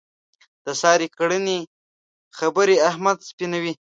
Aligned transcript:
د 0.65 0.67
سارې 0.81 1.07
کړنې 1.17 1.59
خبرې 2.37 2.75
احمد 2.89 3.17
سپینوي. 3.29 3.73